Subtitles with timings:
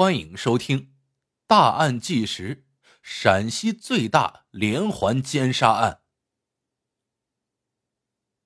[0.00, 0.78] 欢迎收听
[1.46, 2.56] 《大案纪实》——
[3.04, 6.00] 陕西最大连环奸杀案。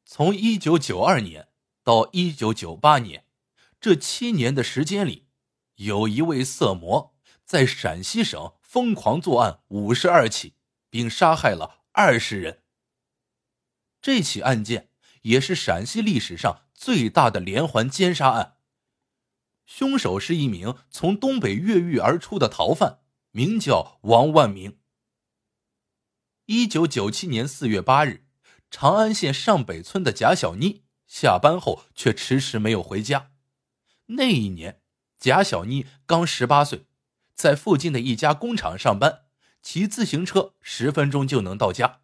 [0.04, 1.50] 从一九九二年
[1.84, 3.28] 到一九九八年，
[3.80, 5.28] 这七年的时间里，
[5.76, 7.14] 有一位色魔
[7.44, 10.56] 在陕西省疯狂作案五十二起，
[10.90, 12.64] 并杀害了二十人。
[14.02, 14.90] 这起案件
[15.22, 18.53] 也是陕西历史上最大的连环奸杀案。
[19.66, 24.78] 凶手是一名从东北越狱而出的逃犯，名叫王万明。
[26.46, 28.26] 一九九七年四月八日，
[28.70, 33.30] 长安县上北村的贾小妮下班后却迟迟没有回家。
[34.06, 34.82] 那一年，
[35.18, 36.84] 贾小妮刚十八岁，
[37.34, 39.24] 在附近的一家工厂上班，
[39.62, 42.02] 骑自行车十分钟就能到家。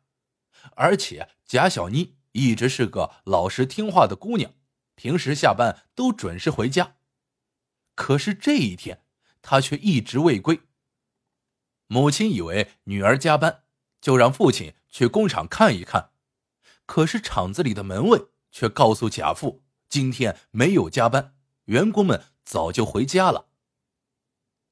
[0.77, 4.55] 而且，贾小妮一直是个老实听话的姑娘，
[4.95, 6.97] 平时下班都准时回家。
[8.01, 9.03] 可是这一天，
[9.43, 10.63] 他却一直未归。
[11.87, 13.65] 母亲以为女儿加班，
[14.01, 16.13] 就让父亲去工厂看一看。
[16.87, 23.49] 可是厂子里的门卫却告诉贾父，今天没有加班，员工们早就回家了。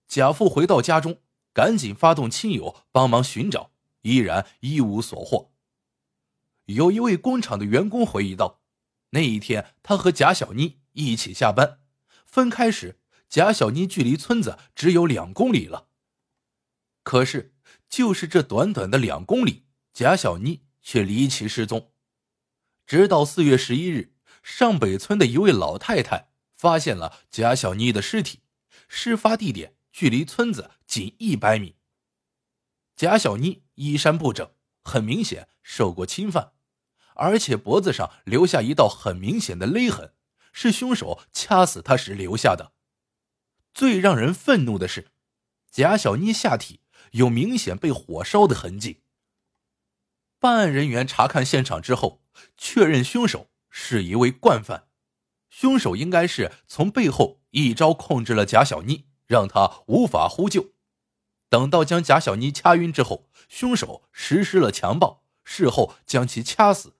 [0.06, 1.20] 贾父回到家中，
[1.52, 5.52] 赶紧发动亲友帮忙寻找，依然一无所获。
[6.64, 8.62] 有一位工厂的员工回忆道
[9.12, 11.80] ：“那一天，他和贾小妮一起下班，
[12.24, 15.88] 分开时。”贾小妮距离村子只有两公里了，
[17.02, 17.54] 可是
[17.88, 21.92] 就是这短短的两公里，贾小妮却离奇失踪。
[22.86, 28.40] 直到四月十一日，上北村的一位老太太发现了贾小妮的尸体，
[28.88, 31.76] 事发地点距离村子仅一百米。
[32.96, 34.50] 贾小妮衣衫不整，
[34.82, 36.52] 很明显受过侵犯，
[37.14, 40.14] 而且脖子上留下一道很明显的勒痕，
[40.54, 42.72] 是凶手掐死她时留下的。
[43.72, 45.12] 最让人愤怒的是，
[45.70, 46.80] 贾小妮下体
[47.12, 49.02] 有明显被火烧的痕迹。
[50.40, 52.22] 办案人员查看现场之后，
[52.56, 54.88] 确认凶手是一位惯犯，
[55.50, 60.72] 凶手应该是从背后一招控制了贾小妮，让她无法呼救。
[61.48, 66.94] 等到将贾小妮掐晕之后，凶手实施了强暴，事后将其掐死。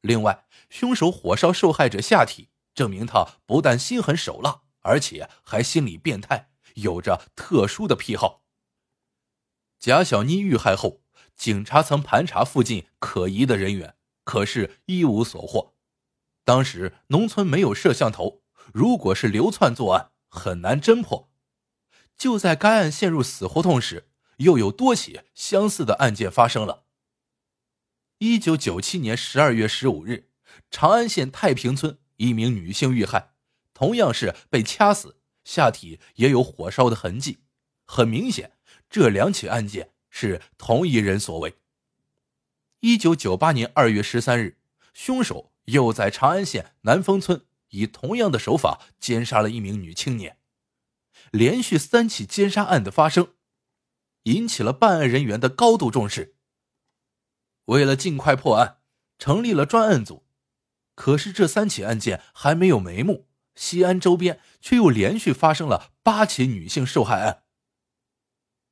[0.00, 4.63] 另外，凶手火烧受害者下体，证明他不但心狠手辣。
[4.84, 8.44] 而且还心理变态，有着特殊的癖好。
[9.80, 11.02] 贾小妮遇害后，
[11.34, 15.74] 警察曾盘查附近可疑的人员，可是一无所获。
[16.44, 21.30] 当时农村没有摄像头，如果是流窜作案，很难侦破。
[22.16, 26.84] 就在该案陷入死胡同时，又有多起相似的案件发生了。
[28.18, 30.30] 一九九七年十二月十五日，
[30.70, 33.33] 长安县太平村一名女性遇害。
[33.74, 37.40] 同样是被掐死，下体也有火烧的痕迹，
[37.84, 38.52] 很明显，
[38.88, 41.56] 这两起案件是同一人所为。
[42.80, 44.58] 一九九八年二月十三日，
[44.92, 50.38] 凶手又在长安县南丰村以同样的手法奸杀了一名女青年。
[51.30, 53.34] 连续三起奸杀案的发生，
[54.24, 56.36] 引起了办案人员的高度重视。
[57.66, 58.78] 为了尽快破案，
[59.18, 60.26] 成立了专案组。
[60.94, 63.26] 可是这三起案件还没有眉目。
[63.54, 67.44] 西安周边却又连续发生了八起女性受害案。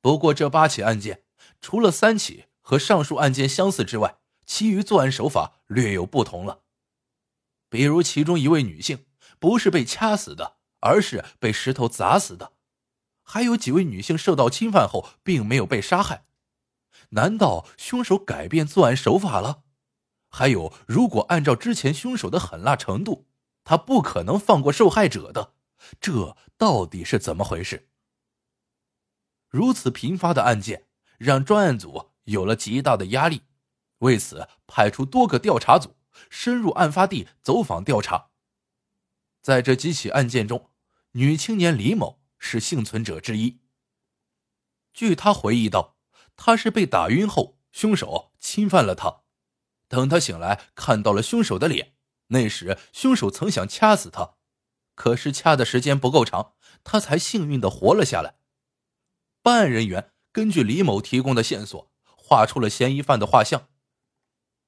[0.01, 1.23] 不过，这八起案件
[1.61, 6.63] 除了三起和上述案件相似之外，其余作案手法略有不同了。
[7.69, 9.07] 比如，其中一位女性
[9.39, 12.53] 不是被掐死的，而是被石头砸死的；
[13.23, 16.27] 还有几位女性受到侵犯后并没有被杀害。
[17.11, 19.63] 难道凶手改变作案手法了？
[20.29, 23.29] 还有，如果按照之前凶手的狠辣程度，
[23.65, 25.55] 他不可能放过受害者的，
[26.01, 27.89] 这到底是怎么回事？
[29.49, 30.87] 如此频发的案件
[31.19, 33.43] 让专案组有了极大的压力，
[33.99, 35.97] 为此派出多个调查组
[36.31, 38.31] 深入案发地走访调查。
[39.43, 40.71] 在这几起案件中，
[41.13, 43.61] 女青年李某是幸存者之一。
[44.93, 45.97] 据她回忆道，
[46.37, 49.23] 她是被打晕后，凶手侵犯了她，
[49.89, 51.92] 等她醒来，看到了凶手的脸。
[52.33, 54.35] 那时，凶手曾想掐死他，
[54.95, 58.37] 可是掐的时间不够长，他才幸运的活了下来。
[59.43, 63.69] 办案人员根据李某提供的线索，画出了嫌疑犯的画像。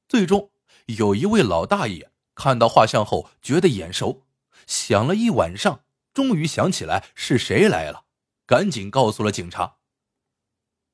[0.08, 0.50] 最终，
[0.87, 4.26] 有一位老大爷看到画像后觉得眼熟，
[4.67, 8.05] 想了一晚上，终于想起来是谁来了，
[8.46, 9.76] 赶紧告诉了警察。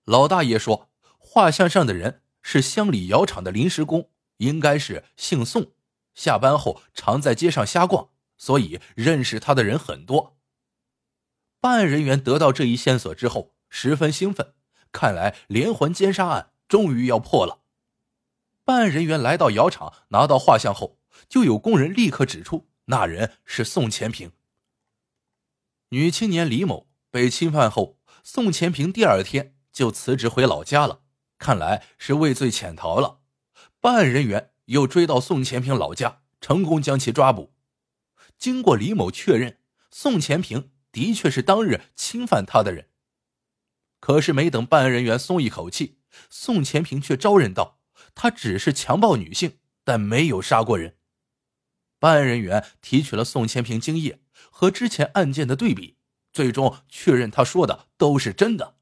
[0.04, 0.88] 老大爷说，
[1.18, 5.72] 画像上的人是乡里窑厂的临时工，应该是姓宋。
[6.14, 10.36] 下班后常在街上瞎逛，所以认识他的人很多。
[11.60, 14.54] 办案人员得到这一线索之后，十分兴奋，
[14.92, 17.60] 看来连环奸杀案终于要破了。
[18.64, 20.98] 办案人员来到窑厂，拿到画像后，
[21.28, 24.32] 就有工人立刻指出那人是宋前平。
[25.90, 31.00] 女青年李某被侵犯后，宋前平第二天就辞职回老家了，
[31.38, 33.18] 看来是畏罪潜逃了。
[33.80, 37.54] 办案人员又追到宋前平老家，成功将其抓捕。
[38.38, 39.58] 经过李某确认，
[39.90, 42.88] 宋前平的确是当日侵犯他的人。
[43.98, 45.98] 可是没等办案人员松一口气，
[46.30, 47.80] 宋前平却招认道
[48.14, 50.96] ：“他只是强暴女性，但没有杀过人。”
[51.98, 55.96] 办案人员提取了宋前平精液和之前案件的对比，
[56.32, 58.76] 最终确认他说的都是真的。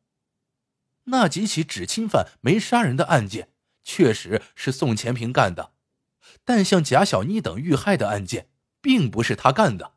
[1.04, 3.54] 那几起只侵犯没杀人的案件。
[3.90, 5.72] 确实是宋前平干的，
[6.44, 8.48] 但像贾小妮等遇害的案件，
[8.80, 9.94] 并不是他干的。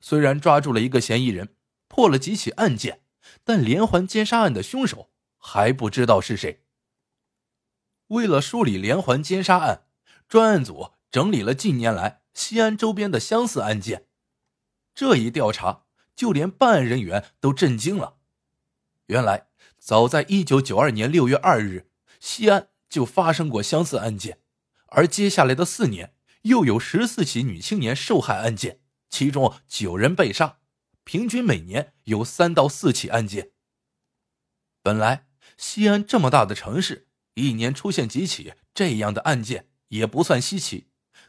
[0.00, 1.56] 虽然抓住了一个嫌疑人，
[1.88, 3.02] 破了几起案件，
[3.44, 6.64] 但连环奸杀案的凶手还不知道是谁。
[8.08, 9.86] 为了梳理连环奸杀案，
[10.28, 14.06] 专案组整理了近年来西安周边的相似案件。
[14.94, 15.84] 这一调查，
[16.16, 18.16] 就连办案人员都震惊了。
[19.06, 21.88] 原来，早在一九九二年六月二日。
[22.20, 24.40] 西安就发生过相似案件，
[24.90, 30.58] 而接下来的四年又有十四起女青年受害案件，其中九人被杀，
[31.04, 33.50] 平均每年有三到四起案件。
[34.82, 35.26] 本来
[35.56, 40.88] 西安这么大的城市，一年出现几起这样的案件也不算稀奇，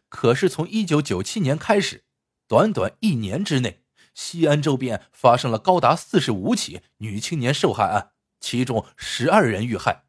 [0.10, 2.06] 可是从一九九七年开始，
[2.48, 3.84] 短短一年之内，
[4.14, 10.06] 西安周边发生了高达四十五起女青年受害案，其中十二人遇害。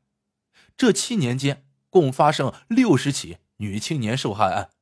[0.76, 4.72] 这七年间，共发生六十起女青年受害案，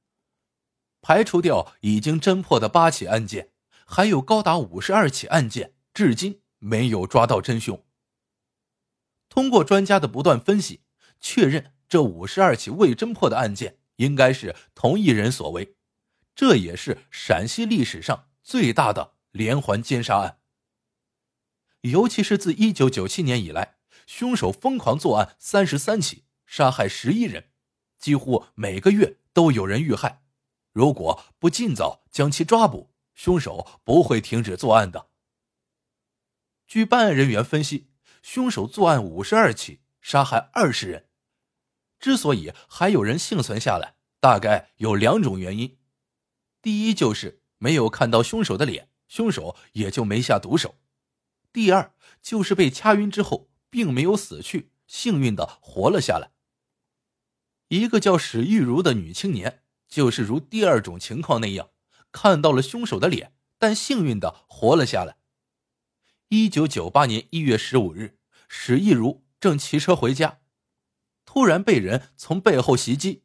[1.03, 3.51] 排除掉已经侦破的八起案件，
[3.85, 7.85] 还有高达五十二起案件至今没有抓到真凶。
[9.29, 10.81] 通过专家的不断分析，
[11.21, 15.77] 确认这五十二起未侦破的案件应该是同一人所为，
[16.35, 20.39] 这也是陕西历史上最大的连环奸杀案。
[21.83, 23.77] 尤其是自一九九七年以来。
[24.07, 27.50] 凶手疯狂作案三十三起，杀害十一人，
[28.01, 30.23] 几乎每个月都有人遇害。
[30.73, 35.11] 如果不尽早将其抓捕，凶手不会停止作案的。
[36.67, 37.91] 据办案人员分析，
[38.23, 41.09] 凶手作案五十二起，杀害二十人。
[41.99, 45.79] 之所以还有人幸存下来，大概有两种原因：
[46.61, 50.77] 第一，就是没有看到凶手的脸，凶手也就没下毒手；
[51.53, 53.51] 第二，就是被掐晕之后。
[53.73, 56.33] 并没有死去，幸运的活了下来。
[57.71, 61.71] 一个叫史玉茹的女青年，就是如第二种情况那样，
[62.11, 65.19] 看到了凶手的脸，但幸运的活了下来。
[66.31, 68.19] 一九九八年一月十五日，
[68.49, 70.41] 史玉茹正骑车回家，
[71.25, 73.23] 突然被人从背后袭击。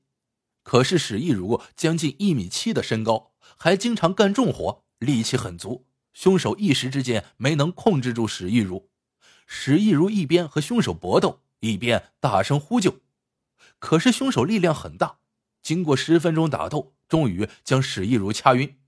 [0.62, 8.92] 可是史玉茹将近一米七的身高，还经常干重活，力气很足，凶手一时之间没能控制住史玉茹。
[9.48, 13.00] 史亦如一边和凶手搏斗，一边大声呼救，
[13.80, 15.20] 可是凶手力量很大，
[15.62, 18.80] 经过十分钟打斗，终于将史亦如掐晕。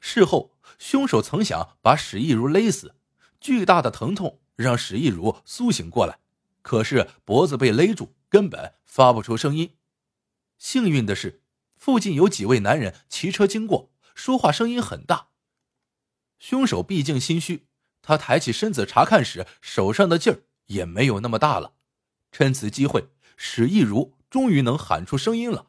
[0.00, 2.94] 事后，凶手曾想把史亦如勒死，
[3.40, 6.18] 巨大的疼痛让史亦如苏醒过来，
[6.62, 9.76] 可是脖子被勒住，根本发不出声音。
[10.58, 11.42] 幸运的是，
[11.76, 15.28] 附近有几位男人骑车经过，说话声音很大。
[16.38, 17.66] 凶手毕竟心虚。
[18.06, 21.72] 他抬起身子查看时，手上的劲儿也没有那么大了。
[22.30, 25.68] 趁此机会，史亦如终于能喊出声音了。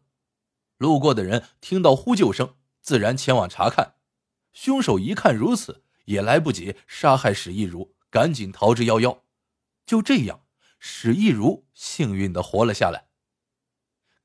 [0.77, 3.95] 路过的人听到呼救声，自然前往查看。
[4.53, 9.19] 凶手一看如此，也来不及杀害史亦如，赶紧逃之夭夭。
[9.85, 10.41] 就这样，
[10.79, 13.07] 史亦如幸运的活了下来。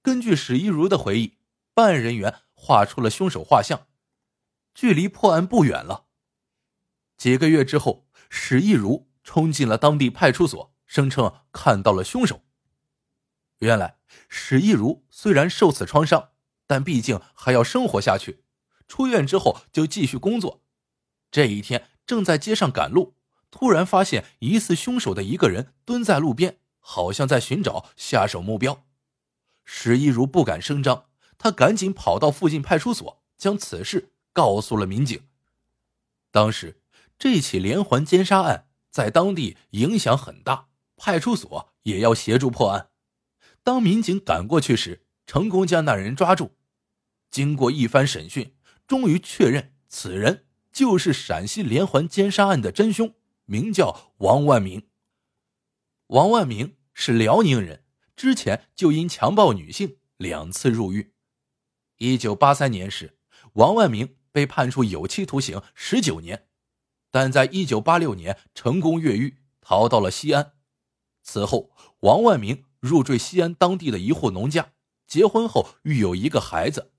[0.03, 1.39] 根据史亦如的回忆，
[1.75, 3.87] 办案人员画出了凶手画像，
[4.75, 6.07] 距离破案不远了。
[7.17, 12.43] 几个月之后，史亦如冲进了当地派出所，声称看到了凶手。
[13.61, 13.97] 原来，
[14.29, 16.31] 史一如虽然受此创伤，
[16.67, 18.45] 但毕竟还要生活下去。
[18.87, 20.63] 出院之后就继续工作。
[21.31, 23.15] 这一天，正在街上赶路，
[23.51, 28.85] 突然发现疑似凶手的一个人蹲在路边，好像在寻找下手目标。
[29.65, 31.07] 史一如不敢声张，
[31.39, 35.23] 他赶紧跑到附近派出所，将此事告诉了民警。
[36.31, 36.77] 当时。
[37.23, 42.89] 这起连环奸杀案在当地影响很大，派出所也要协助破案。
[43.63, 46.57] 当民警赶过去时，成功将那人抓住。
[47.31, 53.15] 经过一番审讯，终于确认此人就是陕西连环奸杀案的真凶，
[53.45, 54.89] 名叫王万明。
[56.09, 57.85] 王万明是辽宁人，
[58.17, 61.13] 之前就因强暴女性两次入狱。
[61.99, 63.19] 一九八三年时，
[63.53, 66.49] 王万明被判处有期徒刑十九年，
[67.11, 70.55] 但在一九八六年成功越狱，逃到了西安。
[71.23, 74.73] 此后，王万明入赘西安当地的一户农家，
[75.07, 76.93] 结婚后育有一个孩子。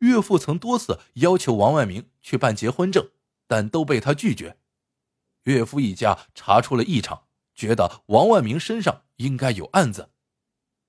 [0.00, 3.10] 岳父曾多次要求王万明去办结婚证，
[3.46, 4.58] 但都被他拒绝。
[5.44, 10.10] 岳父一家查出了异常，觉得王万明身上应该有案子，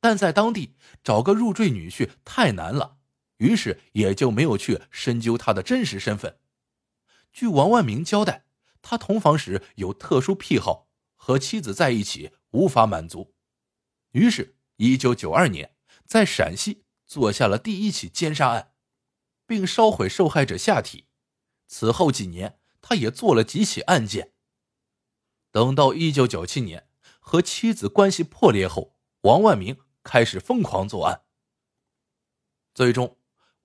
[0.01, 2.97] 但在当地找个入赘女婿太难了，
[3.37, 6.37] 于是也就没有去深究他的真实身份。
[7.31, 8.45] 据王万明交代，
[8.81, 13.35] 他同房时有特殊癖好，和妻子在一起无法满足，
[14.11, 18.73] 于是，一九九二年在陕西做下了第一起奸杀案。
[19.47, 21.07] 并烧毁受害者下体。
[21.67, 24.33] 此后几年，他也做了几起案件。
[25.51, 31.23] 等到一九九七年和妻子关系破裂后，王万明开始疯狂作案。
[32.75, 33.17] 最终，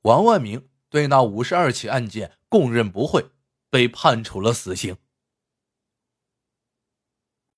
[0.03, 3.33] 王万明对那五十二起案件供认不讳，
[3.69, 4.97] 被判处了死刑。